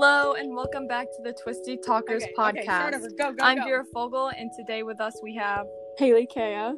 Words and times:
Hello 0.00 0.34
and 0.34 0.54
welcome 0.54 0.86
back 0.86 1.06
to 1.16 1.22
the 1.24 1.32
Twisty 1.42 1.76
Talkers 1.76 2.22
Okay, 2.22 2.32
podcast. 2.38 2.94
okay. 2.94 3.06
Go, 3.18 3.32
go, 3.32 3.44
I'm 3.44 3.58
go. 3.58 3.64
Vera 3.64 3.84
Fogel, 3.92 4.28
and 4.28 4.48
today 4.56 4.84
with 4.84 5.00
us 5.00 5.18
we 5.24 5.34
have 5.34 5.66
Haley 5.98 6.24
Kaya. 6.32 6.76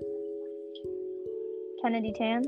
Kennedy 1.83 2.14
Tan. 2.17 2.45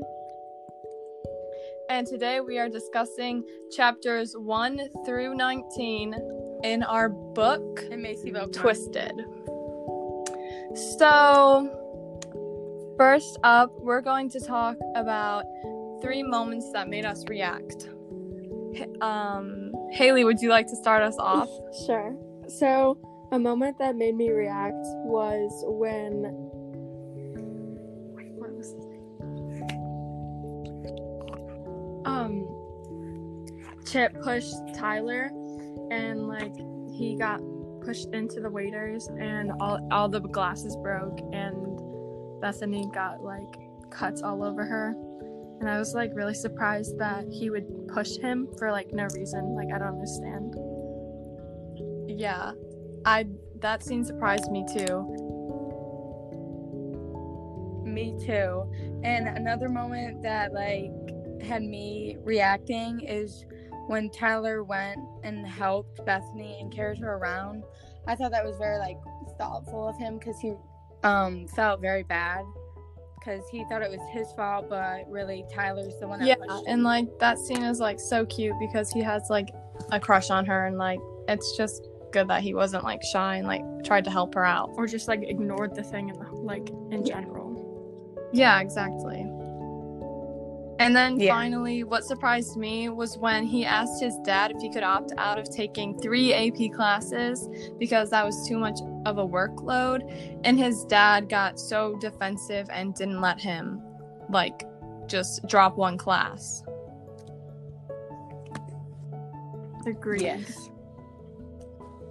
and 1.91 2.07
today 2.07 2.39
we 2.39 2.57
are 2.57 2.69
discussing 2.69 3.43
chapters 3.71 4.33
1 4.35 4.81
through 5.05 5.35
19 5.35 6.15
in 6.63 6.81
our 6.81 7.07
book 7.07 7.83
And 7.91 8.01
Macy 8.01 8.31
Volkman. 8.31 8.53
Twisted. 8.53 9.21
So, 10.97 11.69
first 12.97 13.37
up, 13.43 13.71
we're 13.77 14.01
going 14.01 14.27
to 14.31 14.39
talk 14.39 14.77
about 14.95 15.43
three 16.01 16.23
moments 16.23 16.71
that 16.71 16.89
made 16.89 17.05
us 17.05 17.23
react. 17.29 17.89
Um, 19.01 19.62
Haley, 19.93 20.23
would 20.23 20.41
you 20.41 20.49
like 20.49 20.65
to 20.67 20.75
start 20.75 21.03
us 21.03 21.15
off? 21.19 21.47
Sure. 21.85 22.17
So, 22.47 22.97
a 23.31 23.37
moment 23.37 23.77
that 23.77 23.95
made 23.95 24.15
me 24.15 24.31
react 24.31 24.73
was 25.05 25.51
when. 25.67 26.23
Wait, 28.15 28.31
what 28.33 28.51
was 28.55 28.73
his 28.73 28.85
name? 28.87 29.03
Um, 32.05 32.47
Chip 33.85 34.19
pushed 34.23 34.55
Tyler, 34.75 35.29
and 35.91 36.27
like 36.27 36.55
he 36.91 37.15
got 37.15 37.39
pushed 37.81 38.07
into 38.15 38.39
the 38.39 38.49
waiters, 38.49 39.07
and 39.19 39.51
all 39.59 39.87
all 39.91 40.09
the 40.09 40.21
glasses 40.21 40.75
broke, 40.77 41.19
and 41.31 42.41
Bethany 42.41 42.89
got 42.91 43.23
like 43.23 43.59
cuts 43.91 44.23
all 44.23 44.43
over 44.43 44.65
her. 44.65 44.95
And 45.63 45.71
I 45.71 45.79
was 45.79 45.93
like 45.93 46.11
really 46.13 46.33
surprised 46.33 46.99
that 46.99 47.23
he 47.31 47.49
would 47.49 47.87
push 47.87 48.17
him 48.17 48.49
for 48.57 48.69
like 48.69 48.91
no 48.91 49.07
reason. 49.13 49.55
Like 49.55 49.69
I 49.73 49.77
don't 49.77 49.93
understand. 49.93 50.55
Yeah, 52.09 52.51
I 53.05 53.27
that 53.61 53.81
scene 53.81 54.03
surprised 54.03 54.51
me 54.51 54.65
too. 54.75 55.07
Me 57.85 58.13
too. 58.25 58.69
And 59.05 59.29
another 59.29 59.69
moment 59.69 60.21
that 60.23 60.51
like 60.51 60.91
had 61.41 61.63
me 61.63 62.17
reacting 62.25 62.99
is 62.99 63.45
when 63.87 64.09
Tyler 64.09 64.65
went 64.65 64.99
and 65.23 65.47
helped 65.47 66.05
Bethany 66.05 66.57
and 66.59 66.73
carried 66.73 66.99
her 66.99 67.15
around. 67.15 67.63
I 68.05 68.17
thought 68.17 68.31
that 68.31 68.43
was 68.43 68.57
very 68.57 68.79
like 68.79 68.97
thoughtful 69.37 69.87
of 69.87 69.97
him 69.97 70.17
because 70.19 70.37
he 70.41 70.55
um 71.03 71.47
felt 71.47 71.79
very 71.79 72.03
bad 72.03 72.43
because 73.23 73.47
he 73.49 73.63
thought 73.65 73.81
it 73.81 73.89
was 73.89 74.01
his 74.11 74.31
fault, 74.33 74.69
but 74.69 75.09
really 75.09 75.45
Tyler's 75.53 75.97
the 75.99 76.07
one 76.07 76.19
that 76.19 76.27
Yeah, 76.27 76.35
pushed 76.35 76.65
and 76.67 76.83
like 76.83 77.07
that 77.19 77.37
scene 77.37 77.63
is 77.63 77.79
like 77.79 77.99
so 77.99 78.25
cute 78.25 78.55
because 78.59 78.91
he 78.91 79.01
has 79.01 79.29
like 79.29 79.49
a 79.91 79.99
crush 79.99 80.29
on 80.29 80.45
her, 80.45 80.67
and 80.67 80.77
like 80.77 80.99
it's 81.27 81.55
just 81.57 81.87
good 82.11 82.27
that 82.27 82.41
he 82.41 82.53
wasn't 82.53 82.83
like 82.83 83.01
shy 83.03 83.37
and 83.37 83.47
like 83.47 83.63
tried 83.83 84.05
to 84.05 84.11
help 84.11 84.35
her 84.35 84.45
out. 84.45 84.71
Or 84.75 84.87
just 84.87 85.07
like 85.07 85.23
ignored 85.23 85.75
the 85.75 85.83
thing 85.83 86.09
in 86.09 86.15
the, 86.19 86.25
like 86.31 86.69
in 86.91 87.05
general. 87.05 88.29
Yeah, 88.33 88.59
exactly. 88.59 89.25
And 90.79 90.95
then 90.95 91.19
Yeah. 91.19 91.33
finally, 91.33 91.83
what 91.83 92.03
surprised 92.03 92.57
me 92.57 92.89
was 92.89 93.17
when 93.17 93.45
he 93.45 93.63
asked 93.65 94.01
his 94.01 94.17
dad 94.19 94.51
if 94.51 94.61
he 94.61 94.69
could 94.69 94.83
opt 94.83 95.13
out 95.17 95.37
of 95.37 95.49
taking 95.49 95.97
three 95.99 96.33
AP 96.33 96.69
classes 96.69 97.47
because 97.79 98.09
that 98.09 98.25
was 98.25 98.47
too 98.47 98.57
much 98.57 98.79
of 99.05 99.17
a 99.17 99.27
workload. 99.27 100.01
And 100.43 100.57
his 100.57 100.83
dad 100.85 101.29
got 101.29 101.59
so 101.59 101.95
defensive 101.99 102.67
and 102.71 102.93
didn't 102.95 103.21
let 103.21 103.39
him, 103.39 103.81
like, 104.29 104.67
just 105.07 105.45
drop 105.47 105.77
one 105.77 105.97
class. 105.97 106.63
Agreed. 109.85 110.21
Yes. 110.21 110.69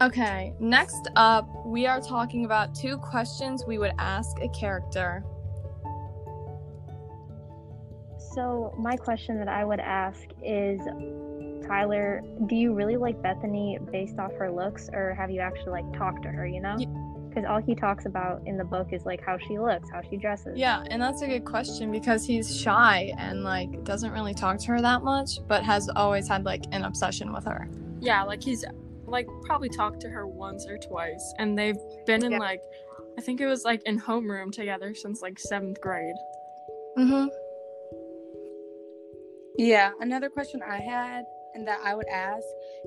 Okay, 0.03 0.53
next 0.59 1.09
up, 1.17 1.49
we 1.65 1.87
are 1.87 2.01
talking 2.01 2.45
about 2.45 2.75
two 2.75 2.97
questions 2.99 3.65
we 3.67 3.79
would 3.79 3.93
ask 3.99 4.37
a 4.41 4.49
character. 4.49 5.25
So, 8.35 8.75
my 8.79 8.97
question 8.97 9.39
that 9.39 9.49
I 9.49 9.65
would 9.65 9.81
ask 9.81 10.21
is 10.43 10.81
Tyler, 11.67 12.23
do 12.47 12.55
you 12.57 12.75
really 12.75 12.97
like 12.97 13.23
Bethany 13.23 13.79
based 13.91 14.19
off 14.19 14.33
her 14.39 14.51
looks, 14.51 14.89
or 14.93 15.15
have 15.15 15.31
you 15.31 15.41
actually 15.41 15.73
like 15.83 15.93
talked 15.97 16.23
to 16.23 16.29
her, 16.29 16.47
you 16.47 16.61
know? 16.61 16.77
Ye- 16.79 16.89
Because 17.29 17.45
all 17.49 17.61
he 17.63 17.75
talks 17.75 18.05
about 18.05 18.43
in 18.47 18.57
the 18.59 18.65
book 18.65 18.89
is 18.93 19.05
like 19.07 19.23
how 19.25 19.39
she 19.39 19.59
looks, 19.59 19.89
how 19.91 20.03
she 20.09 20.17
dresses. 20.17 20.59
Yeah, 20.59 20.85
and 20.91 21.01
that's 21.01 21.23
a 21.23 21.27
good 21.27 21.45
question 21.45 21.91
because 21.91 22.27
he's 22.27 22.55
shy 22.55 23.13
and 23.17 23.43
like 23.43 23.85
doesn't 23.85 24.13
really 24.13 24.35
talk 24.35 24.59
to 24.59 24.67
her 24.69 24.81
that 24.83 25.03
much, 25.03 25.39
but 25.49 25.63
has 25.63 25.89
always 25.97 26.29
had 26.29 26.45
like 26.45 26.65
an 26.73 26.85
obsession 26.85 27.33
with 27.33 27.45
her. 27.47 27.69
Yeah, 28.01 28.23
like 28.25 28.43
he's 28.43 28.65
like 29.07 29.27
probably 29.45 29.69
talked 29.69 30.01
to 30.01 30.09
her 30.11 30.27
once 30.27 30.67
or 30.67 30.77
twice, 30.79 31.33
and 31.39 31.57
they've 31.59 31.79
been 32.07 32.25
in 32.25 32.33
Yeah. 32.33 32.39
like 32.39 32.61
I 33.19 33.21
think 33.21 33.41
it 33.41 33.47
was 33.47 33.65
like 33.65 33.83
in 33.85 33.99
homeroom 34.01 34.53
together 34.53 34.95
since 34.95 35.21
like 35.23 35.39
seventh 35.39 35.81
grade. 35.81 36.17
Mm-hmm. 36.99 37.27
Yeah, 39.57 39.91
another 40.01 40.29
question 40.31 40.61
I 40.63 40.79
had 40.79 41.25
and 41.55 41.67
that 41.69 41.81
I 41.85 41.95
would 41.95 42.09
ask 42.09 42.45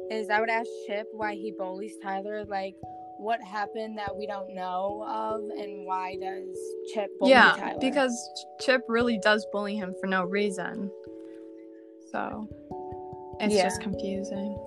is 0.09 0.29
I 0.29 0.39
would 0.39 0.49
ask 0.49 0.67
Chip 0.87 1.07
why 1.11 1.35
he 1.35 1.53
bullies 1.57 1.95
Tyler. 2.01 2.43
Like, 2.45 2.75
what 3.17 3.41
happened 3.41 3.97
that 3.97 4.15
we 4.15 4.27
don't 4.27 4.53
know 4.53 5.05
of, 5.07 5.41
and 5.57 5.85
why 5.85 6.17
does 6.19 6.57
Chip 6.93 7.11
bully 7.19 7.31
Yeah, 7.31 7.55
Tyler? 7.57 7.77
because 7.79 8.45
Chip 8.59 8.81
really 8.87 9.19
does 9.19 9.45
bully 9.51 9.75
him 9.75 9.95
for 10.01 10.07
no 10.07 10.23
reason. 10.23 10.91
So 12.11 12.47
it's 13.39 13.55
Yeah. 13.55 13.63
just 13.63 13.81
confusing. 13.81 14.57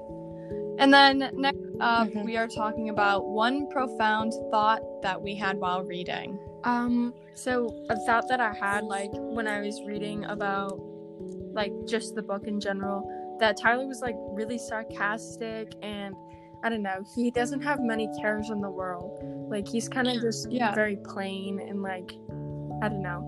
And 0.79 0.95
then 0.95 1.31
next 1.35 1.59
up, 1.81 2.09
Mhm. 2.09 2.25
we 2.25 2.37
are 2.37 2.47
talking 2.47 2.89
about 2.89 3.27
one 3.27 3.67
profound 3.69 4.33
thought 4.51 4.83
that 5.03 5.21
we 5.21 5.35
had 5.35 5.59
while 5.59 5.83
reading. 5.83 6.39
Um, 6.65 7.13
so 7.35 7.69
a 7.91 7.97
thought 8.07 8.29
that 8.29 8.41
I 8.41 8.53
had 8.53 8.85
like 8.85 9.11
when 9.13 9.47
I 9.47 9.61
was 9.61 9.81
reading 9.87 10.25
about 10.25 10.81
like 11.59 11.73
just 11.87 12.15
the 12.15 12.23
book 12.23 12.47
in 12.47 12.61
general, 12.61 12.99
that 13.41 13.57
Tyler 13.61 13.87
was 13.87 14.01
like 14.01 14.17
really 14.41 14.59
sarcastic 14.59 15.75
and 15.83 16.15
I 16.65 16.69
don't 16.71 16.83
know, 16.83 17.05
he 17.15 17.31
doesn't 17.31 17.61
have 17.63 17.79
many 17.81 18.09
cares 18.21 18.51
in 18.51 18.61
the 18.61 18.71
world. 18.71 19.19
Like 19.51 19.67
he's 19.69 19.89
kind 19.89 20.09
of 20.09 20.21
just 20.21 20.51
Yeah. 20.51 20.75
very 20.75 20.97
plain 21.05 21.61
and 21.61 21.83
like 21.83 22.11
I 22.83 22.89
don't 22.89 23.03
know. 23.03 23.21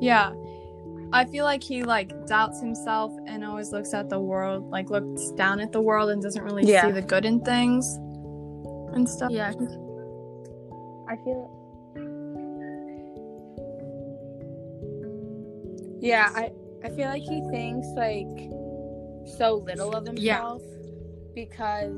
Yeah. 0.00 0.32
I 1.12 1.24
feel 1.26 1.44
like 1.44 1.62
he 1.62 1.82
like 1.84 2.10
doubts 2.26 2.60
himself 2.60 3.12
and 3.26 3.44
always 3.44 3.72
looks 3.72 3.94
at 3.94 4.08
the 4.10 4.18
world, 4.20 4.68
like 4.70 4.90
looks 4.90 5.30
down 5.32 5.60
at 5.60 5.70
the 5.72 5.80
world 5.80 6.10
and 6.10 6.20
doesn't 6.22 6.42
really 6.42 6.64
Yeah. 6.64 6.86
see 6.86 6.92
the 6.92 7.02
good 7.02 7.24
in 7.24 7.40
things 7.40 7.86
and 8.94 9.08
stuff. 9.08 9.30
Yeah, 9.30 9.48
I 11.08 11.16
feel 11.24 11.53
yeah, 16.04 16.30
I 16.34 16.50
I 16.84 16.90
feel 16.90 17.08
like 17.08 17.22
he 17.22 17.40
thinks 17.50 17.86
like 17.96 18.50
so 19.38 19.56
little 19.66 19.94
of 19.94 20.06
Yeah. 20.18 20.34
himself 20.36 20.62
because 21.34 21.92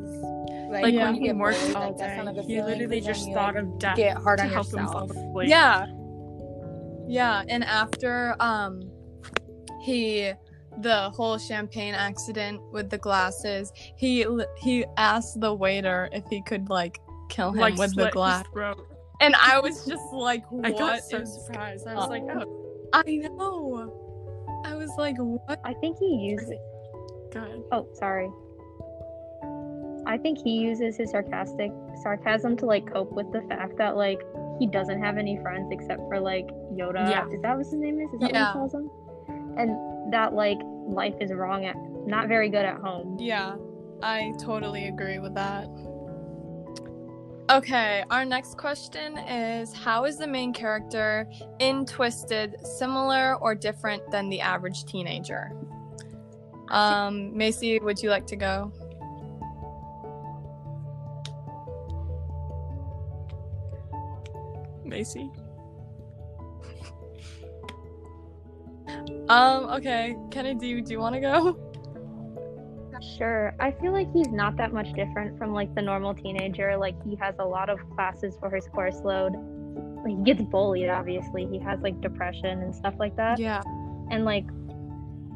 like, 0.71 0.83
like 0.84 0.94
Yeah. 0.94 1.05
when 1.05 1.06
when 1.06 1.15
you 1.17 1.21
he 1.21 1.27
get 1.27 1.37
worked 1.37 1.61
bullied, 1.61 1.77
all 1.77 1.89
like, 1.91 1.99
that's 1.99 2.19
day, 2.19 2.25
not 2.25 2.45
he 2.45 2.62
literally 2.62 2.87
but 2.87 2.91
then 2.91 3.03
just 3.15 3.28
you, 3.28 3.34
thought 3.34 3.55
like, 3.55 3.65
of 3.65 3.78
death 3.78 3.97
get 3.97 4.16
hard 4.16 4.39
to 4.39 4.45
on 4.45 4.50
help 4.50 4.66
him 4.72 4.78
yourself. 4.78 4.93
fall 4.93 5.11
asleep. 5.11 5.49
Yeah. 5.50 5.87
Yeah, 7.09 7.45
and 7.49 7.62
after 7.65 8.34
um 8.41 8.81
he 9.83 10.33
the 10.78 11.11
whole 11.11 11.39
champagne 11.39 11.95
accident 11.95 12.61
with 12.72 12.91
the 12.91 12.99
glasses, 12.99 13.72
he 13.97 14.27
he 14.59 14.84
asked 14.97 15.41
the 15.41 15.53
waiter 15.55 16.09
if 16.12 16.25
he 16.31 16.43
could 16.43 16.69
like 16.69 16.99
kill 17.28 17.50
him 17.53 17.61
like 17.61 17.77
with 17.77 17.95
the 17.95 18.11
glass. 18.11 18.45
And 19.21 19.34
I 19.37 19.59
was 19.61 19.87
just 19.87 20.12
like, 20.12 20.45
I 20.62 20.72
got 20.72 21.03
so 21.03 21.25
surprised. 21.25 21.87
I 21.87 21.95
was 21.95 22.09
like, 22.11 22.22
oh, 22.25 22.66
I 22.97 23.17
know. 23.37 23.93
I 24.65 24.75
was 24.75 24.91
like, 24.97 25.17
what? 25.19 25.61
I 25.65 25.75
think 25.75 25.99
he 25.99 26.07
uses 26.31 26.59
good. 27.31 27.62
Oh, 27.71 27.87
sorry. 27.95 28.31
I 30.07 30.16
think 30.16 30.39
he 30.43 30.51
uses 30.59 30.97
his 30.97 31.10
sarcastic 31.10 31.72
sarcasm 32.03 32.57
to 32.59 32.66
like 32.66 32.91
cope 32.93 33.13
with 33.13 33.31
the 33.33 33.43
fact 33.43 33.77
that 33.78 33.97
like 33.97 34.21
he 34.59 34.66
doesn't 34.66 35.03
have 35.03 35.19
any 35.19 35.37
friends 35.43 35.69
except 35.72 36.01
for 36.09 36.21
like 36.21 36.47
Yoda. 36.72 37.10
Yeah. 37.10 37.27
Is 37.28 37.43
that 37.43 37.57
what 37.57 37.66
his 37.66 37.72
name 37.75 38.01
is? 38.01 38.13
Is 38.15 38.21
that 38.21 38.33
Yeah. 38.33 38.54
what 38.54 38.71
he 38.71 38.71
calls 38.71 38.75
him? 38.75 38.91
And 39.59 40.13
that 40.13 40.33
like 40.34 40.59
life 40.87 41.16
is 41.21 41.33
wrong 41.33 41.65
at 41.66 41.77
not 42.07 42.28
very 42.28 42.48
good 42.48 42.65
at 42.65 42.77
home. 42.77 43.19
Yeah, 43.19 43.57
I 44.03 44.33
totally 44.41 44.87
agree 44.87 45.19
with 45.19 45.34
that. 45.34 45.66
Okay, 47.48 48.03
our 48.10 48.25
next 48.25 48.59
question 48.59 49.16
is 49.19 49.72
How 49.72 50.04
is 50.04 50.19
the 50.19 50.27
main 50.27 50.53
character 50.53 51.31
in 51.60 51.87
Twisted 51.87 52.57
similar 52.66 53.37
or 53.37 53.54
different 53.54 54.03
than 54.10 54.28
the 54.28 54.41
average 54.41 54.84
teenager? 54.84 55.53
Um, 56.71 57.37
Macy, 57.37 57.78
would 57.78 58.03
you 58.03 58.10
like 58.10 58.27
to 58.27 58.37
go? 58.37 58.72
Macy. 64.84 65.31
Um, 69.28 69.66
okay. 69.71 70.16
Kennedy, 70.33 70.59
do 70.59 70.66
you, 70.66 70.83
do 70.83 70.93
you 70.93 70.98
want 70.98 71.15
to 71.15 71.21
go? 71.21 71.66
Sure. 73.16 73.54
I 73.60 73.72
feel 73.72 73.93
like 73.93 74.13
he's 74.13 74.28
not 74.28 74.57
that 74.57 74.72
much 74.72 74.93
different 74.95 75.39
from 75.39 75.53
like 75.53 75.75
the 75.75 75.83
normal 75.83 76.15
teenager. 76.15 76.77
Like 76.77 76.95
he 77.04 77.16
has 77.16 77.34
a 77.39 77.45
lot 77.45 77.71
of 77.71 77.78
classes 77.95 78.37
for 78.41 78.51
his 78.51 78.66
course 78.69 79.01
load. 79.04 79.33
Like, 80.04 80.16
he 80.16 80.22
gets 80.25 80.43
bullied, 80.43 80.89
obviously. 80.89 81.47
He 81.51 81.59
has 81.60 81.81
like 81.81 82.01
depression 82.01 82.63
and 82.63 82.75
stuff 82.75 82.95
like 82.98 83.16
that. 83.16 83.39
Yeah. 83.39 83.63
And 84.10 84.25
like 84.25 84.47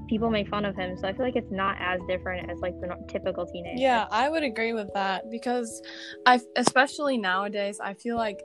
people 0.09 0.29
make 0.29 0.49
fun 0.49 0.65
of 0.65 0.75
him, 0.75 0.99
so 0.99 1.07
I 1.07 1.13
feel 1.13 1.25
like 1.25 1.37
it's 1.37 1.53
not 1.53 1.77
as 1.81 2.01
different 2.09 2.51
as 2.51 2.59
like 2.59 2.79
the 2.81 2.97
typical 3.09 3.47
teenager. 3.47 3.81
Yeah, 3.81 4.07
I 4.11 4.29
would 4.29 4.43
agree 4.43 4.73
with 4.73 4.93
that 4.95 5.31
because 5.31 5.81
I 6.27 6.41
especially 6.57 7.17
nowadays 7.17 7.79
I 7.83 7.95
feel 7.95 8.17
like 8.17 8.43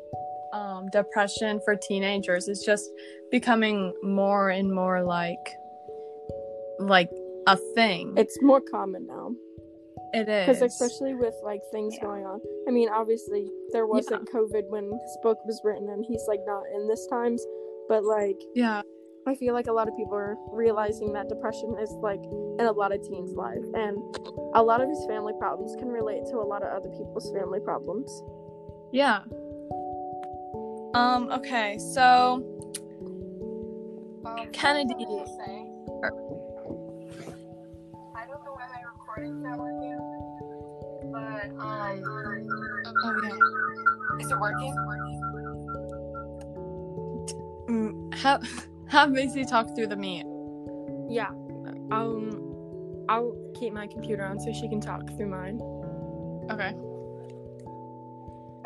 um, 0.53 0.87
depression 0.91 1.59
for 1.65 1.75
teenagers 1.75 2.47
is 2.47 2.63
just 2.63 2.89
becoming 3.31 3.93
more 4.03 4.49
and 4.49 4.71
more 4.71 5.03
like 5.03 5.57
like 6.79 7.09
a 7.47 7.57
thing. 7.75 8.13
It's 8.17 8.37
more 8.41 8.61
common 8.61 9.07
now. 9.07 9.33
it 10.13 10.29
is 10.29 10.47
Because 10.47 10.61
especially 10.61 11.15
with 11.15 11.35
like 11.43 11.61
things 11.71 11.95
going 12.01 12.25
on. 12.25 12.39
I 12.67 12.71
mean, 12.71 12.89
obviously 12.89 13.49
there 13.71 13.87
wasn't 13.87 14.29
COVID 14.31 14.69
when 14.69 14.85
his 14.85 15.17
book 15.21 15.37
was 15.45 15.59
written, 15.63 15.89
and 15.89 16.03
he's 16.07 16.23
like 16.27 16.41
not 16.45 16.63
in 16.73 16.87
this 16.87 17.05
times. 17.07 17.45
But 17.87 18.03
like, 18.03 18.37
yeah 18.55 18.81
I 19.27 19.33
feel 19.33 19.55
like 19.55 19.65
a 19.67 19.73
lot 19.73 19.87
of 19.87 19.97
people 19.97 20.13
are 20.13 20.37
realizing 20.51 21.11
that 21.13 21.29
depression 21.29 21.75
is 21.81 21.89
like 21.93 22.21
in 22.59 22.65
a 22.65 22.71
lot 22.71 22.93
of 22.93 23.01
teens' 23.01 23.33
life, 23.33 23.63
and 23.73 23.97
a 24.53 24.61
lot 24.61 24.81
of 24.81 24.89
his 24.89 25.03
family 25.07 25.33
problems 25.39 25.75
can 25.77 25.87
relate 25.87 26.25
to 26.29 26.37
a 26.37 26.45
lot 26.45 26.61
of 26.61 26.69
other 26.69 26.89
people's 26.89 27.31
family 27.31 27.59
problems. 27.59 28.23
yeah. 28.91 29.21
Um. 30.93 31.29
Okay. 31.31 31.77
So 31.79 32.43
Kennedy. 34.53 34.93
I 39.17 39.21
don't 39.21 39.41
know 39.41 39.49
why 39.55 39.57
my 39.57 39.57
recording's 39.57 39.57
not 39.57 39.57
working, 39.59 39.97
but 41.11 41.49
um, 41.63 42.03
Oh 43.03 43.13
yeah. 43.23 44.19
is 44.19 44.31
it 44.31 44.39
working? 44.39 44.73
Mm, 47.69 48.13
have 48.15 48.43
have 48.87 49.11
Macy 49.11 49.45
talk 49.45 49.73
through 49.75 49.87
the 49.87 49.95
meet. 49.95 50.25
Yeah. 51.09 51.29
Um 51.91 52.41
I'll 53.07 53.35
keep 53.57 53.73
my 53.73 53.87
computer 53.87 54.25
on 54.25 54.39
so 54.39 54.51
she 54.51 54.67
can 54.67 54.81
talk 54.81 55.07
through 55.15 55.29
mine. 55.29 55.59
Okay. 56.51 56.73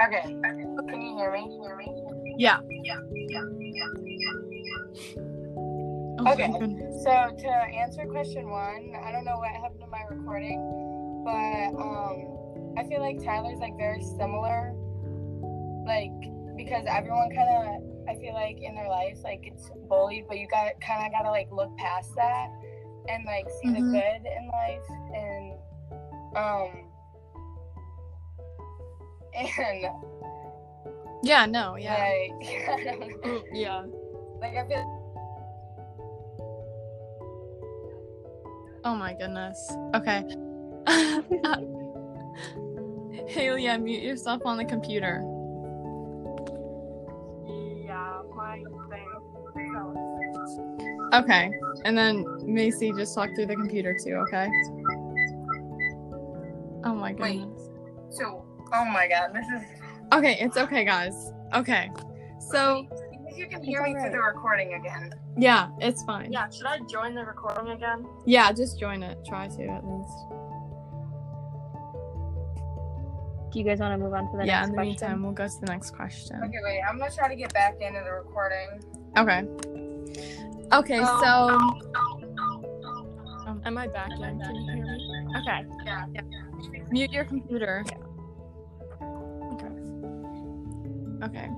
Okay. 0.02 0.24
Can 0.24 1.02
you 1.02 1.18
hear 1.18 1.32
me? 1.32 1.60
Hear 1.62 1.76
me? 1.76 1.94
Yeah. 2.38 2.60
Yeah. 2.70 3.00
Yeah. 3.14 3.44
Oh, 6.20 6.32
Okay. 6.34 6.52
So 7.04 7.32
to 7.38 7.48
answer 7.50 8.06
question 8.06 8.50
one, 8.50 8.94
I 9.04 9.12
don't 9.12 9.24
know 9.26 9.38
what 9.38 9.52
happened 9.52 9.80
to 9.82 9.88
my 9.88 10.04
recording, 10.10 10.60
but 11.24 11.70
um, 11.80 12.76
I 12.78 12.84
feel 12.88 13.00
like 13.00 13.24
Tyler's 13.24 13.60
like 13.60 13.78
very 13.78 14.02
similar, 14.04 14.74
like 15.86 16.12
because 16.58 16.86
everyone 16.88 17.30
kind 17.34 17.50
of 17.50 17.84
I 18.10 18.16
feel 18.20 18.34
like 18.34 18.58
in 18.62 18.76
their 18.76 18.90
lives 18.90 19.22
like 19.22 19.42
it's 19.44 19.70
bullied, 19.88 20.26
but 20.28 20.38
you 20.40 20.48
got 20.48 20.80
kind 20.82 21.06
of 21.06 21.12
gotta 21.12 21.30
like 21.30 21.48
look 21.52 21.76
past 21.78 22.14
that 22.16 22.50
and 23.08 23.24
like 23.26 23.48
see 23.62 23.70
the 23.72 23.80
Mhm. 23.80 23.92
good 23.92 24.28
in 24.28 24.48
life 24.50 24.90
and 25.16 25.54
um 26.36 26.72
and 29.36 29.90
Yeah. 31.24 31.46
No. 31.46 31.76
Yeah. 31.78 31.94
like 31.98 32.32
I 32.70 32.84
don't 32.84 33.24
know. 33.24 33.44
Yeah. 33.54 33.86
like 34.42 34.56
I 34.58 34.68
feel 34.68 34.99
Oh 38.86 38.96
my 38.96 39.14
goodness. 39.14 39.72
Okay. 39.96 40.24
Haley, 43.28 43.64
unmute 43.64 44.04
yourself 44.04 44.42
on 44.46 44.58
the 44.58 44.66
computer. 44.66 45.22
Yeah, 47.86 48.22
my 48.36 48.64
thing. 48.90 49.08
Okay. 51.14 51.52
And 51.86 51.98
then 51.98 52.26
Macy 52.46 52.92
just 52.94 53.16
talk 53.16 53.30
through 53.36 53.48
the 53.48 53.56
computer 53.56 53.98
too, 54.02 54.14
okay? 54.28 54.50
Oh 56.86 56.96
my 56.96 57.14
goodness. 57.14 57.62
Wait. 58.10 58.16
so. 58.16 58.46
Oh 58.72 58.86
my 58.86 59.08
god, 59.08 59.34
this 59.34 59.46
is. 59.48 59.68
Okay, 60.14 60.38
it's 60.40 60.58
okay, 60.58 60.86
guys. 60.86 61.34
Okay. 61.54 61.90
So, 62.40 62.86
you 63.40 63.48
can 63.48 63.64
hear 63.64 63.82
me 63.84 63.94
through 63.94 64.12
the 64.12 64.20
recording 64.20 64.74
again. 64.74 65.14
yeah, 65.38 65.70
it's 65.80 66.04
fine. 66.04 66.32
Yeah, 66.32 66.50
should 66.50 66.66
I 66.66 66.80
join 66.90 67.16
the 67.16 67.24
recording 67.24 67.72
again? 67.72 68.06
Yeah, 68.26 68.52
just 68.52 68.80
join 68.80 69.02
it. 69.02 69.18
Try 69.26 69.48
to 69.48 69.64
at 69.68 69.86
least. 69.88 70.18
Do 73.52 73.58
you 73.58 73.66
guys 73.66 73.80
want 73.80 73.94
to 73.94 73.98
move 73.98 74.14
on 74.14 74.30
to 74.32 74.38
the 74.38 74.46
yeah, 74.46 74.60
next 74.60 74.70
in 74.70 74.72
the 74.72 74.76
question? 74.76 74.90
meantime, 74.90 75.24
we'll 75.24 75.32
go 75.32 75.48
to 75.48 75.60
the 75.62 75.66
next 75.68 75.92
question. 75.92 76.40
Okay, 76.44 76.60
wait. 76.64 76.82
I'm 76.88 77.00
gonna 77.00 77.12
try 77.12 77.28
to 77.30 77.36
get 77.36 77.54
back 77.54 77.82
into 77.82 78.02
the 78.04 78.12
recording. 78.12 78.84
Okay. 79.18 79.46
Okay, 80.72 81.00
um, 81.00 81.20
so 81.20 81.26
um, 81.26 81.82
um, 83.48 83.62
Am 83.66 83.78
I 83.78 83.88
back 83.88 84.12
in? 84.12 84.20
Can 84.20 84.56
you 84.56 84.64
hear 84.66 84.76
me? 84.76 85.36
Okay. 85.42 85.66
Yeah. 85.86 86.06
mute 86.92 87.12
your 87.12 87.26
computer. 87.26 87.84
Okay. 89.54 89.72
Okay. 91.24 91.50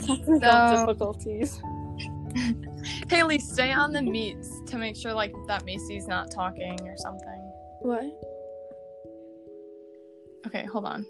Technical 0.00 0.40
So- 0.40 0.86
difficulties. 0.86 1.60
Haley, 3.08 3.38
stay 3.38 3.72
on 3.72 3.92
the 3.92 4.00
meets 4.02 4.60
to 4.66 4.78
make 4.78 4.96
sure 4.96 5.12
like 5.12 5.34
that 5.48 5.64
Macy's 5.64 6.06
not 6.06 6.30
talking 6.30 6.78
or 6.82 6.96
something. 6.96 7.52
What? 7.80 8.04
Okay, 10.46 10.64
hold 10.66 10.84
on. 10.86 11.04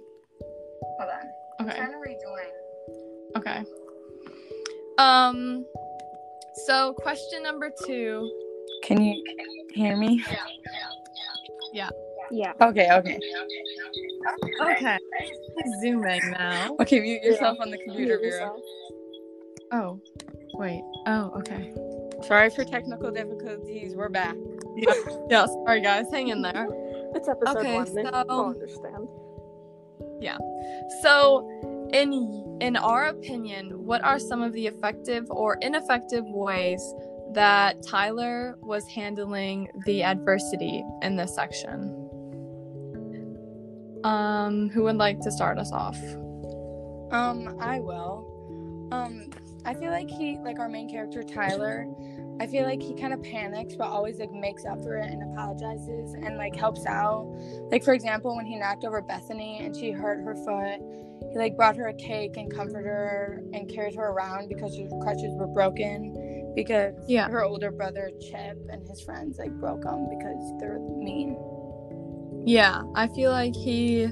Hold 0.98 1.10
on. 1.10 1.26
I'm 1.60 1.66
Okay. 1.68 1.76
trying 1.76 1.92
to 1.92 1.98
rejoin. 1.98 2.50
Okay. 3.36 3.64
Um 4.98 5.64
so 6.66 6.94
question 6.94 7.42
number 7.42 7.70
2. 7.86 8.30
Can 8.82 9.02
you 9.02 9.22
hear 9.72 9.96
me? 9.96 10.24
Yeah. 10.26 10.36
Yeah. 11.72 11.90
yeah. 11.90 11.90
Okay. 12.32 12.90
Okay. 12.90 13.18
Okay. 14.62 14.98
Zooming 15.82 16.20
now. 16.30 16.76
Okay. 16.80 17.00
Mute 17.00 17.22
yourself 17.22 17.58
on 17.60 17.70
the 17.70 17.76
Mute 17.76 17.86
computer, 17.86 18.18
Vera. 18.20 18.52
Oh. 19.72 20.00
Wait. 20.54 20.82
Oh, 21.06 21.32
okay. 21.36 21.72
Sorry 22.26 22.50
for 22.50 22.64
technical 22.64 23.10
difficulties. 23.10 23.94
We're 23.94 24.08
back. 24.08 24.36
Yeah, 24.76 24.94
yeah 25.28 25.46
sorry 25.46 25.80
guys. 25.80 26.06
Hang 26.12 26.28
in 26.28 26.42
there. 26.42 26.68
It's 27.14 27.28
episode 27.28 27.56
Okay, 27.58 27.74
one. 27.74 27.92
They 27.92 28.04
so- 28.04 28.24
will 28.28 28.46
understand. 28.50 29.08
Yeah. 30.20 30.38
So, 31.02 31.88
in 31.92 32.58
in 32.60 32.76
our 32.76 33.06
opinion, 33.06 33.84
what 33.84 34.04
are 34.04 34.18
some 34.20 34.42
of 34.42 34.52
the 34.52 34.68
effective 34.68 35.26
or 35.28 35.58
ineffective 35.60 36.24
ways 36.26 36.80
that 37.32 37.82
Tyler 37.82 38.56
was 38.60 38.86
handling 38.86 39.68
the 39.86 40.04
adversity 40.04 40.84
in 41.02 41.16
this 41.16 41.34
section? 41.34 41.99
Um, 44.04 44.68
who 44.70 44.84
would 44.84 44.96
like 44.96 45.20
to 45.20 45.30
start 45.30 45.58
us 45.58 45.72
off? 45.72 45.98
Um, 47.12 47.56
I 47.60 47.80
will. 47.80 48.88
Um, 48.92 49.30
I 49.64 49.74
feel 49.74 49.90
like 49.90 50.08
he, 50.08 50.38
like 50.42 50.58
our 50.58 50.68
main 50.68 50.88
character 50.88 51.22
Tyler, 51.22 51.86
I 52.40 52.46
feel 52.46 52.64
like 52.64 52.80
he 52.80 52.94
kind 52.94 53.12
of 53.12 53.22
panics, 53.22 53.74
but 53.76 53.88
always 53.88 54.18
like 54.18 54.32
makes 54.32 54.64
up 54.64 54.82
for 54.82 54.96
it 54.96 55.10
and 55.10 55.22
apologizes 55.32 56.14
and 56.14 56.38
like 56.38 56.56
helps 56.56 56.86
out. 56.86 57.24
Like 57.70 57.84
for 57.84 57.92
example, 57.92 58.34
when 58.34 58.46
he 58.46 58.56
knocked 58.56 58.84
over 58.84 59.02
Bethany 59.02 59.58
and 59.60 59.76
she 59.76 59.90
hurt 59.90 60.24
her 60.24 60.34
foot, 60.34 60.80
he 61.32 61.38
like 61.38 61.56
brought 61.56 61.76
her 61.76 61.88
a 61.88 61.94
cake 61.94 62.36
and 62.36 62.50
comforted 62.52 62.86
her 62.86 63.42
and 63.52 63.68
carried 63.68 63.94
her 63.96 64.08
around 64.08 64.48
because 64.48 64.76
her 64.76 64.88
crutches 65.02 65.32
were 65.36 65.48
broken 65.48 66.52
because 66.56 66.94
Yeah. 67.06 67.28
her 67.28 67.44
older 67.44 67.70
brother 67.70 68.10
Chip 68.30 68.56
and 68.70 68.88
his 68.88 69.00
friends 69.02 69.38
like 69.38 69.52
broke 69.60 69.82
them 69.82 70.08
because 70.08 70.52
they're 70.58 70.78
mean. 70.80 71.36
Yeah, 72.46 72.82
I 72.94 73.08
feel 73.08 73.30
like 73.30 73.54
he. 73.54 74.08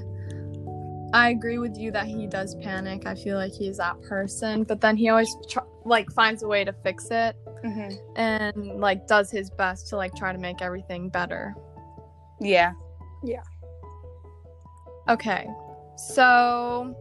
I 1.11 1.29
agree 1.29 1.57
with 1.57 1.75
you 1.77 1.89
that 1.91 2.05
he 2.05 2.27
does 2.27 2.55
panic. 2.55 3.07
I 3.07 3.15
feel 3.15 3.35
like 3.35 3.51
he's 3.51 3.77
that 3.77 3.99
person, 4.03 4.63
but 4.63 4.79
then 4.79 4.95
he 4.95 5.09
always 5.09 5.35
tr- 5.49 5.59
like 5.83 6.11
finds 6.11 6.43
a 6.43 6.47
way 6.47 6.63
to 6.63 6.71
fix 6.71 7.07
it 7.09 7.35
Mm-hmm. 7.65 7.95
and 8.15 8.79
like 8.79 9.05
does 9.07 9.29
his 9.31 9.49
best 9.49 9.87
to 9.89 9.97
like 9.97 10.15
try 10.15 10.31
to 10.31 10.37
make 10.37 10.61
everything 10.61 11.09
better. 11.09 11.53
Yeah. 12.39 12.73
Yeah. 13.23 13.41
Okay, 15.09 15.47
so 15.97 16.95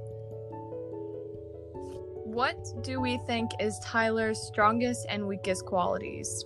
what 2.25 2.57
do 2.83 3.01
we 3.01 3.19
think 3.27 3.51
is 3.61 3.79
Tyler's 3.85 4.41
strongest 4.41 5.07
and 5.11 5.27
weakest 5.29 5.67
qualities? 5.67 6.45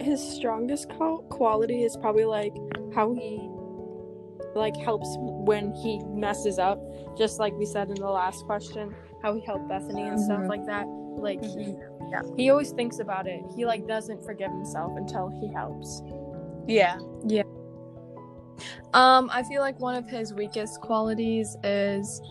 His 0.00 0.20
strongest 0.20 0.88
qual- 0.90 1.22
quality 1.28 1.82
is 1.84 1.96
probably 1.98 2.24
like 2.24 2.54
how 2.94 3.12
he 3.12 3.48
like 4.54 4.76
helps 4.76 5.08
when 5.18 5.72
he 5.74 6.00
messes 6.04 6.58
up. 6.58 6.78
Just 7.18 7.38
like 7.40 7.52
we 7.58 7.66
said 7.66 7.88
in 7.88 7.96
the 7.96 8.08
last 8.08 8.44
question, 8.44 8.94
how 9.22 9.34
he 9.34 9.40
helped 9.40 9.68
Bethany 9.68 10.02
and 10.02 10.20
stuff 10.20 10.40
Mhm. 10.40 10.48
like 10.48 10.64
that. 10.66 10.86
Like 10.86 11.42
he, 11.42 11.74
Mm-hmm. 11.74 12.10
Yeah. 12.12 12.22
he 12.36 12.50
always 12.50 12.70
thinks 12.72 12.98
about 13.00 13.26
it. 13.26 13.40
He 13.56 13.64
like 13.66 13.86
doesn't 13.86 14.24
forgive 14.24 14.50
himself 14.50 14.92
until 14.96 15.28
he 15.40 15.48
helps. 15.52 16.02
Yeah. 16.66 16.98
Yeah. 17.26 17.42
Um, 18.92 19.28
I 19.32 19.42
feel 19.42 19.60
like 19.60 19.80
one 19.80 19.96
of 19.96 20.08
his 20.08 20.32
weakest 20.32 20.80
qualities 20.80 21.56
is, 21.64 22.22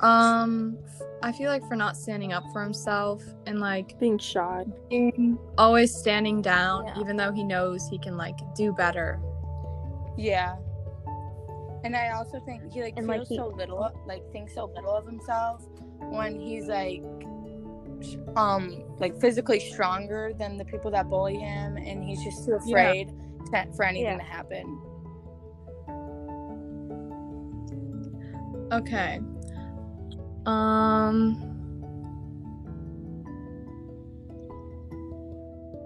um, 0.00 0.78
I 1.24 1.32
feel 1.32 1.50
like 1.50 1.66
for 1.68 1.74
not 1.76 1.96
standing 1.96 2.32
up 2.32 2.44
for 2.52 2.62
himself 2.62 3.22
and 3.46 3.58
like 3.60 3.98
Being 3.98 4.18
shy. 4.18 4.64
always 5.58 5.92
standing 5.94 6.40
down, 6.42 6.86
Yeah. 6.86 7.00
even 7.00 7.16
though 7.16 7.32
he 7.32 7.42
knows 7.42 7.88
he 7.88 7.98
can 7.98 8.16
like 8.16 8.36
do 8.54 8.72
better. 8.72 9.20
Yeah. 10.16 10.56
And 11.84 11.96
I 11.96 12.10
also 12.12 12.38
think 12.46 12.72
he 12.72 12.80
like 12.82 12.94
And, 12.96 13.06
feels 13.06 13.18
like, 13.18 13.28
he- 13.28 13.36
so 13.36 13.48
little, 13.48 13.90
like 14.06 14.22
thinks 14.32 14.54
so 14.54 14.66
little 14.66 14.94
of 14.94 15.04
himself 15.06 15.66
when 15.98 16.38
he's 16.38 16.66
like, 16.68 17.02
um, 18.36 18.84
like 18.98 19.20
physically 19.20 19.58
stronger 19.60 20.32
than 20.36 20.58
the 20.58 20.64
people 20.64 20.90
that 20.92 21.08
bully 21.08 21.36
him, 21.36 21.76
and 21.76 22.04
he's 22.04 22.22
just 22.22 22.44
too 22.44 22.58
Yeah. 22.66 22.76
afraid 22.90 23.08
to, 23.52 23.72
for 23.74 23.84
anything 23.84 24.04
Yeah. 24.06 24.18
to 24.18 24.22
happen. 24.24 24.78
Okay. 28.72 29.20
Um 30.46 31.48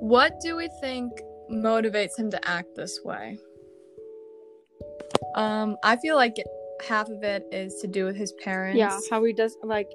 What 0.01 0.39
do 0.41 0.57
we 0.57 0.69
think 0.81 1.13
motivates 1.51 2.17
him 2.19 2.31
to 2.31 2.49
act 2.49 2.75
this 2.77 3.01
way? 3.05 3.39
Um 5.37 5.77
I 5.83 5.97
feel 5.97 6.17
like 6.17 6.37
half 6.87 7.09
of 7.09 7.23
it 7.23 7.45
is 7.53 7.81
to 7.81 7.87
do 7.87 8.05
with 8.05 8.17
his 8.17 8.33
parents. 8.33 8.79
Yeah, 8.79 8.99
how 9.11 9.25
he 9.25 9.33
does 9.33 9.57
like 9.63 9.91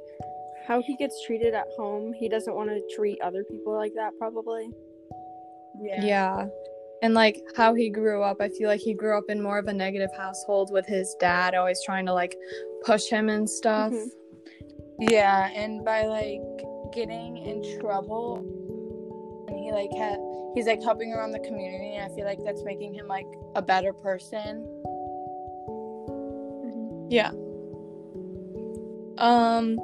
how 0.67 0.81
he 0.81 0.95
gets 0.95 1.23
treated 1.25 1.53
at 1.53 1.67
home. 1.75 2.13
He 2.13 2.29
doesn't 2.29 2.55
want 2.55 2.69
to 2.69 2.81
treat 2.95 3.19
other 3.21 3.43
people 3.43 3.73
like 3.75 3.93
that 3.95 4.11
probably. 4.17 4.69
Yeah. 5.81 6.05
Yeah. 6.05 6.47
And 7.03 7.15
like 7.15 7.41
how 7.57 7.73
he 7.73 7.89
grew 7.89 8.21
up, 8.21 8.37
I 8.39 8.49
feel 8.49 8.67
like 8.67 8.79
he 8.79 8.93
grew 8.93 9.17
up 9.17 9.23
in 9.27 9.41
more 9.41 9.57
of 9.57 9.67
a 9.67 9.73
negative 9.73 10.11
household 10.15 10.69
with 10.71 10.85
his 10.85 11.15
dad 11.19 11.55
always 11.55 11.83
trying 11.83 12.05
to 12.05 12.13
like 12.13 12.37
push 12.85 13.09
him 13.09 13.27
and 13.29 13.49
stuff. 13.49 13.91
Mhm. 13.91 14.07
Yeah, 14.99 15.49
and 15.49 15.83
by 15.83 16.05
like 16.05 16.41
getting 16.93 17.37
in 17.37 17.79
trouble, 17.79 18.35
and 19.47 19.57
he 19.57 19.71
like 19.71 19.91
had 19.97 20.19
he's 20.53 20.67
like 20.67 20.83
helping 20.83 21.11
around 21.11 21.31
the 21.31 21.39
community, 21.39 21.95
and 21.95 22.11
I 22.11 22.15
feel 22.15 22.25
like 22.25 22.37
that's 22.45 22.63
making 22.63 22.93
him 22.93 23.07
like 23.07 23.25
a 23.55 23.63
better 23.63 23.93
person. 23.93 24.80
Yeah. 27.11 27.31
Um 29.17 29.77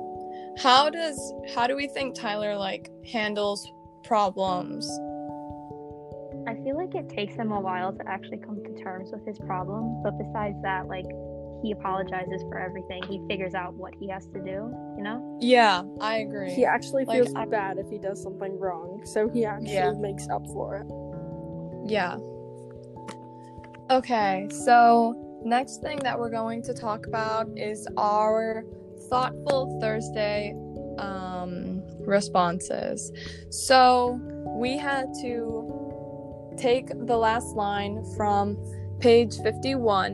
how 0.58 0.90
does 0.90 1.18
how 1.54 1.68
do 1.68 1.76
we 1.76 1.88
think 1.90 2.16
Tyler 2.16 2.56
like 2.56 2.90
handles 3.12 3.70
problems? 4.04 4.88
I 6.48 6.56
feel 6.64 6.78
like 6.78 6.96
it 6.96 7.10
takes 7.10 7.36
him 7.36 7.52
a 7.52 7.60
while 7.60 7.92
to 7.94 8.08
actually 8.08 8.38
come 8.38 8.64
to 8.64 8.82
terms 8.82 9.10
with 9.12 9.26
his 9.26 9.38
problems, 9.40 10.00
but 10.04 10.18
besides 10.18 10.56
that, 10.64 10.88
like 10.88 11.06
he 11.62 11.72
apologizes 11.72 12.42
for 12.44 12.58
everything. 12.60 13.04
He 13.10 13.20
figures 13.28 13.54
out 13.56 13.74
what 13.74 13.94
he 14.00 14.08
has 14.10 14.26
to 14.28 14.40
do, 14.40 14.72
you 14.96 15.04
know? 15.04 15.38
Yeah, 15.42 15.82
I 16.00 16.18
agree. 16.18 16.52
He 16.54 16.66
actually 16.66 17.04
Like, 17.06 17.18
feels 17.24 17.36
I- 17.36 17.46
bad 17.46 17.78
if 17.80 17.90
he 17.90 17.98
does 17.98 18.22
something 18.22 18.58
wrong, 18.60 19.02
so 19.06 19.28
he 19.28 19.44
actually 19.44 19.74
Yeah. 19.74 19.92
makes 19.94 20.30
up 20.30 20.46
for 20.54 20.76
it. 20.78 20.88
Yeah. 21.92 22.18
Okay, 23.90 24.48
so 24.52 25.16
next 25.44 25.82
thing 25.82 26.00
that 26.00 26.18
we're 26.18 26.30
going 26.30 26.62
to 26.64 26.74
talk 26.74 27.06
about 27.06 27.48
is 27.56 27.88
our 27.98 28.64
thoughtful 29.10 29.80
Thursday 29.80 30.56
um, 30.98 31.82
responses. 32.00 33.12
So 33.50 34.20
we 34.60 34.78
had 34.78 35.08
to 35.22 36.54
take 36.58 36.88
the 37.06 37.16
last 37.16 37.56
line 37.56 38.04
from 38.16 38.58
page 39.00 39.38
51, 39.44 40.14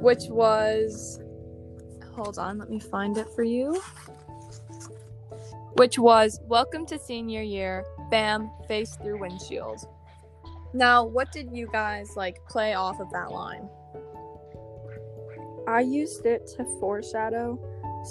which 0.00 0.24
was. 0.28 1.20
Hold 2.14 2.38
on, 2.38 2.58
let 2.58 2.68
me 2.68 2.80
find 2.80 3.16
it 3.16 3.28
for 3.34 3.44
you. 3.44 3.80
Which 5.74 5.98
was 5.98 6.40
Welcome 6.44 6.84
to 6.86 6.98
senior 6.98 7.42
year, 7.42 7.84
bam, 8.10 8.50
face 8.66 8.96
through 8.96 9.20
windshield. 9.20 9.86
Now, 10.74 11.04
what 11.04 11.32
did 11.32 11.50
you 11.52 11.68
guys 11.72 12.16
like 12.16 12.36
play 12.48 12.74
off 12.74 13.00
of 13.00 13.10
that 13.12 13.30
line? 13.30 13.68
I 15.66 15.80
used 15.80 16.26
it 16.26 16.46
to 16.56 16.64
foreshadow. 16.78 17.58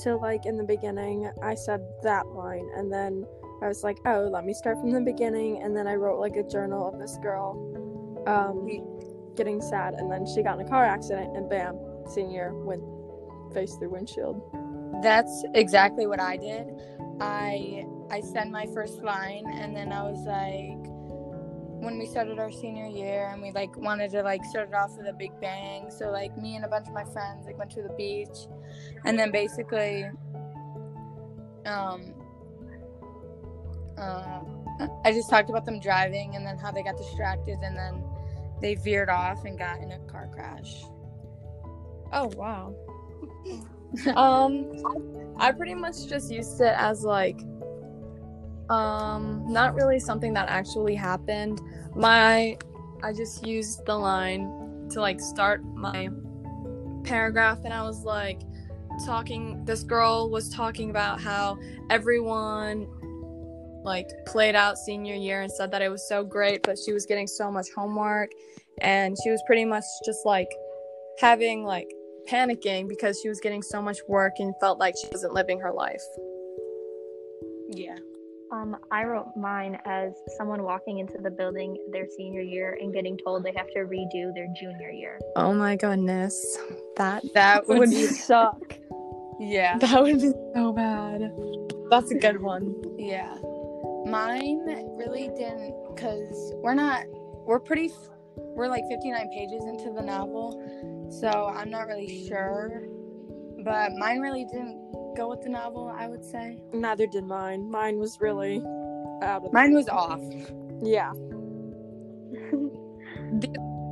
So, 0.01 0.17
like 0.17 0.45
in 0.45 0.57
the 0.57 0.63
beginning, 0.63 1.29
I 1.41 1.55
said 1.55 1.81
that 2.03 2.27
line, 2.27 2.69
and 2.75 2.91
then 2.91 3.25
I 3.61 3.67
was 3.67 3.83
like, 3.83 3.97
"Oh, 4.05 4.29
let 4.31 4.45
me 4.45 4.53
start 4.53 4.79
from 4.79 4.91
the 4.91 5.01
beginning." 5.01 5.61
And 5.63 5.75
then 5.75 5.87
I 5.87 5.95
wrote 5.95 6.19
like 6.19 6.35
a 6.35 6.43
journal 6.43 6.87
of 6.87 6.99
this 6.99 7.17
girl, 7.17 7.57
um, 8.27 8.67
getting 9.35 9.61
sad, 9.61 9.95
and 9.95 10.11
then 10.11 10.25
she 10.25 10.43
got 10.43 10.59
in 10.59 10.65
a 10.65 10.69
car 10.69 10.85
accident, 10.85 11.35
and 11.35 11.49
bam, 11.49 11.77
senior 12.07 12.53
went 12.53 12.83
face 13.53 13.75
through 13.75 13.89
windshield. 13.89 14.41
That's 15.01 15.43
exactly 15.53 16.05
what 16.05 16.19
I 16.19 16.37
did. 16.37 16.67
I 17.19 17.85
I 18.11 18.21
said 18.21 18.49
my 18.51 18.67
first 18.67 19.01
line, 19.03 19.45
and 19.47 19.75
then 19.75 19.91
I 19.91 20.03
was 20.03 20.25
like, 20.25 20.98
when 21.79 21.97
we 21.97 22.05
started 22.05 22.39
our 22.39 22.51
senior 22.51 22.85
year, 22.85 23.29
and 23.31 23.41
we 23.41 23.51
like 23.51 23.75
wanted 23.77 24.11
to 24.11 24.21
like 24.21 24.43
start 24.45 24.69
it 24.69 24.75
off 24.75 24.97
with 24.97 25.07
a 25.07 25.13
big 25.13 25.31
bang. 25.39 25.89
So 25.89 26.11
like 26.11 26.37
me 26.37 26.55
and 26.55 26.65
a 26.65 26.67
bunch 26.67 26.87
of 26.87 26.93
my 26.93 27.05
friends 27.05 27.45
like 27.45 27.57
went 27.57 27.71
to 27.71 27.81
the 27.81 27.93
beach, 27.97 28.47
and 29.05 29.17
then 29.17 29.31
basically, 29.31 30.05
um, 31.65 32.13
uh, 33.97 34.41
I 35.05 35.11
just 35.11 35.29
talked 35.29 35.49
about 35.49 35.65
them 35.65 35.79
driving, 35.79 36.35
and 36.35 36.45
then 36.45 36.57
how 36.57 36.71
they 36.71 36.83
got 36.83 36.97
distracted, 36.97 37.59
and 37.63 37.75
then 37.75 38.03
they 38.61 38.75
veered 38.75 39.09
off 39.09 39.45
and 39.45 39.57
got 39.57 39.79
in 39.79 39.91
a 39.91 39.99
car 39.99 40.29
crash. 40.33 40.83
Oh 42.11 42.31
wow. 42.35 42.75
um 44.15 44.71
I 45.39 45.51
pretty 45.51 45.73
much 45.73 46.07
just 46.07 46.31
used 46.31 46.59
it 46.61 46.73
as 46.77 47.03
like 47.03 47.39
um 48.69 49.43
not 49.47 49.73
really 49.73 49.99
something 49.99 50.33
that 50.33 50.49
actually 50.49 50.95
happened. 50.95 51.61
My 51.95 52.57
I 53.03 53.13
just 53.13 53.45
used 53.45 53.85
the 53.85 53.95
line 53.95 54.87
to 54.91 55.01
like 55.01 55.19
start 55.19 55.63
my 55.75 56.09
paragraph 57.03 57.59
and 57.63 57.73
I 57.73 57.81
was 57.83 58.03
like 58.03 58.41
talking 59.05 59.63
this 59.65 59.83
girl 59.83 60.29
was 60.29 60.49
talking 60.49 60.89
about 60.89 61.21
how 61.21 61.57
everyone 61.89 62.87
like 63.83 64.07
played 64.25 64.55
out 64.55 64.77
senior 64.77 65.15
year 65.15 65.41
and 65.41 65.51
said 65.51 65.71
that 65.71 65.81
it 65.81 65.89
was 65.89 66.05
so 66.09 66.23
great 66.23 66.61
but 66.63 66.77
she 66.77 66.91
was 66.91 67.05
getting 67.05 67.25
so 67.25 67.49
much 67.49 67.67
homework 67.73 68.29
and 68.81 69.15
she 69.23 69.29
was 69.29 69.41
pretty 69.47 69.63
much 69.63 69.85
just 70.05 70.25
like 70.25 70.49
having 71.19 71.63
like 71.63 71.89
panicking 72.29 72.87
because 72.87 73.19
she 73.21 73.29
was 73.29 73.39
getting 73.39 73.61
so 73.61 73.81
much 73.81 73.97
work 74.07 74.33
and 74.39 74.53
felt 74.59 74.79
like 74.79 74.95
she 75.01 75.07
wasn't 75.11 75.33
living 75.33 75.59
her 75.59 75.71
life. 75.71 76.01
Yeah. 77.69 77.97
Um, 78.51 78.75
I 78.91 79.03
wrote 79.03 79.27
mine 79.37 79.77
as 79.85 80.13
someone 80.37 80.63
walking 80.63 80.97
into 80.99 81.19
the 81.19 81.29
building 81.29 81.77
their 81.91 82.07
senior 82.17 82.41
year 82.41 82.77
and 82.81 82.91
getting 82.93 83.17
told 83.23 83.43
they 83.43 83.53
have 83.55 83.67
to 83.75 83.79
redo 83.79 84.33
their 84.33 84.47
junior 84.59 84.89
year. 84.89 85.19
Oh 85.35 85.53
my 85.53 85.75
goodness. 85.75 86.57
That 86.97 87.23
That 87.35 87.67
would 87.67 87.77
would 87.79 87.91
suck. 87.93 88.73
yeah. 89.39 89.77
that 89.77 90.01
would 90.01 90.19
be 90.19 90.31
so 90.55 90.73
bad. 90.73 91.31
That's 91.91 92.09
a 92.11 92.15
good 92.15 92.41
one. 92.41 92.73
Yeah. 92.97 93.35
Mine 94.05 94.61
really 94.97 95.29
didn't 95.37 95.75
cuz 95.95 96.53
we're 96.63 96.73
not 96.73 97.03
we're 97.45 97.59
pretty 97.59 97.85
f- 97.91 98.09
we're 98.55 98.67
like 98.67 98.83
59 98.89 99.29
pages 99.31 99.63
into 99.65 99.91
the 99.93 100.01
novel. 100.01 101.07
So 101.21 101.29
I'm 101.29 101.69
not 101.69 101.85
really 101.87 102.27
sure. 102.27 102.87
But 103.63 103.91
mine 103.93 104.19
really 104.21 104.45
didn't 104.45 104.77
go 105.19 105.29
with 105.29 105.41
the 105.41 105.49
novel, 105.49 105.93
I 105.95 106.07
would 106.07 106.23
say. 106.23 106.57
Neither 106.73 107.05
did 107.05 107.25
mine. 107.25 107.69
Mine 107.69 107.99
was 107.99 108.19
really 108.21 108.63
out 109.21 109.43
of. 109.43 109.51
Mine 109.51 109.73
was 109.73 109.89
off. 109.89 110.21
Yeah. 110.81 111.11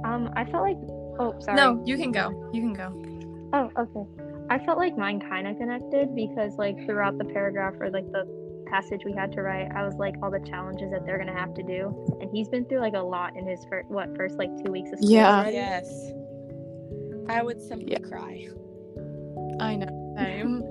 Um, 0.06 0.30
I 0.38 0.46
felt 0.46 0.64
like 0.64 0.78
oh 1.20 1.36
sorry. 1.40 1.58
No, 1.58 1.84
you 1.86 1.98
can 1.98 2.12
go. 2.12 2.50
You 2.54 2.62
can 2.62 2.74
go. 2.74 2.88
Oh, 3.54 3.70
okay. 3.78 4.06
I 4.50 4.58
felt 4.64 4.78
like 4.78 4.98
mine 4.98 5.20
kind 5.20 5.48
of 5.48 5.58
connected 5.58 6.16
because, 6.16 6.56
like, 6.58 6.78
throughout 6.86 7.18
the 7.18 7.26
paragraph 7.26 7.74
or 7.80 7.90
like 7.90 8.10
the 8.12 8.26
passage 8.72 9.02
we 9.04 9.14
had 9.14 9.32
to 9.34 9.42
write, 9.42 9.70
I 9.76 9.86
was 9.86 9.96
like, 9.96 10.16
all 10.24 10.32
the 10.32 10.40
challenges 10.40 10.92
that 10.92 11.06
they're 11.06 11.18
gonna 11.18 11.38
have 11.38 11.54
to 11.56 11.64
do, 11.64 12.18
and 12.22 12.30
he's 12.32 12.48
been 12.48 12.66
through 12.66 12.80
like 12.80 12.94
a 12.94 13.02
lot 13.02 13.36
in 13.36 13.46
his 13.46 13.66
first 13.70 13.90
what 13.90 14.16
first 14.16 14.38
like 14.38 14.50
two 14.64 14.72
weeks 14.72 14.92
of 14.94 15.00
school. 15.00 15.12
Yeah. 15.12 15.40
already. 15.40 15.56
Yes. 15.56 16.12
I 17.28 17.44
would 17.44 17.62
simply 17.62 17.92
Yeah. 17.92 18.00
cry. 18.00 18.48
I 19.60 19.76
know. 19.76 20.16
Same. 20.18 20.64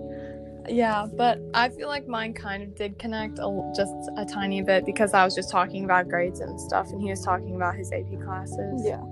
Yeah, 0.68 1.06
but 1.16 1.40
I 1.54 1.68
feel 1.68 1.88
like 1.88 2.06
mine 2.06 2.32
kind 2.34 2.62
of 2.62 2.74
did 2.74 2.98
connect 2.98 3.38
a, 3.38 3.72
just 3.74 3.94
a 4.16 4.24
tiny 4.24 4.62
bit 4.62 4.84
because 4.84 5.14
I 5.14 5.24
was 5.24 5.34
just 5.34 5.50
talking 5.50 5.84
about 5.84 6.08
grades 6.08 6.40
and 6.40 6.60
stuff, 6.60 6.90
and 6.90 7.00
he 7.00 7.10
was 7.10 7.24
talking 7.24 7.56
about 7.56 7.76
his 7.76 7.92
AP 7.92 8.20
classes. 8.22 8.82
Yeah. 8.84 9.02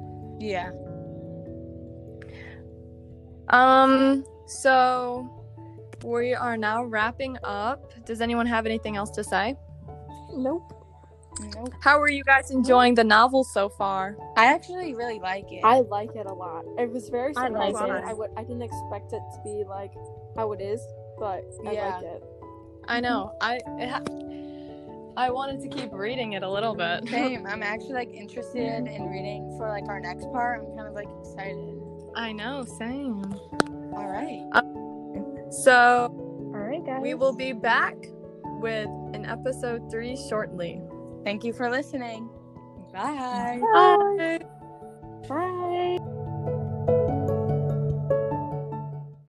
Yeah. 0.40 0.73
Um, 3.49 4.25
so 4.46 5.28
we 6.04 6.34
are 6.34 6.56
now 6.56 6.84
wrapping 6.84 7.38
up. 7.44 7.92
Does 8.04 8.20
anyone 8.20 8.46
have 8.46 8.66
anything 8.66 8.96
else 8.96 9.11
to 9.12 9.25
say? 9.25 9.56
Nope. 10.32 10.70
Nope. 11.54 11.75
How 11.80 12.00
are 12.00 12.08
you 12.08 12.23
guys 12.25 12.50
enjoying 12.50 12.94
the 12.94 13.02
novel 13.02 13.42
so 13.42 13.68
far? 13.68 14.16
I 14.37 14.46
actually 14.46 14.94
really 14.94 15.18
like 15.18 15.50
it. 15.50 15.62
I 15.64 15.80
like 15.80 16.14
it 16.14 16.26
a 16.26 16.32
lot. 16.32 16.64
It 16.78 16.90
was 16.90 17.08
very 17.08 17.34
I 17.37 17.49
like 17.49 17.75
surprising. 17.75 17.96
it. 17.96 18.08
I 18.08 18.12
would 18.12 18.30
I 18.37 18.42
didn't 18.42 18.62
expect 18.62 19.12
it 19.12 19.23
to 19.34 19.40
be 19.44 19.64
like 19.68 19.92
how 20.37 20.52
it 20.52 20.61
is, 20.61 20.80
but 21.18 21.44
I 21.66 21.73
Yeah. 21.73 21.94
like 21.97 22.04
it. 22.04 22.25
I 22.87 23.00
know. 23.00 23.33
Mm-hmm. 23.42 23.78
I 23.78 23.83
it 23.83 23.88
ha- 23.88 24.02
I 25.16 25.30
wanted 25.30 25.61
to 25.62 25.68
keep 25.68 25.92
reading 25.92 26.33
it 26.33 26.42
a 26.42 26.50
little 26.50 26.75
bit. 26.75 27.09
Same. 27.09 27.47
I'm 27.47 27.62
actually 27.62 27.92
like 27.94 28.12
interested 28.12 28.87
in 28.88 29.09
reading 29.09 29.54
for 29.56 29.68
like 29.68 29.87
our 29.88 30.00
next 30.00 30.25
part. 30.33 30.61
I'm 30.61 30.76
kind 30.76 30.88
of 30.88 30.94
like 30.94 31.09
excited. 31.21 31.80
I 32.16 32.33
know, 32.33 32.64
same. 32.78 33.25
All 33.92 34.06
right. 34.06 34.44
Uh, 34.52 34.62
so 35.50 36.06
All 36.54 36.61
right, 36.61 36.85
guys. 36.85 37.00
we 37.02 37.14
will 37.14 37.35
be 37.35 37.52
back 37.52 37.97
with 38.61 38.88
an 39.14 39.25
episode 39.26 39.90
three 39.90 40.16
shortly. 40.28 40.80
Thank 41.25 41.42
you 41.42 41.52
for 41.52 41.68
listening. 41.71 42.28
Bye. 42.92 43.61
Bye. 43.73 44.38
Bye. 45.28 45.99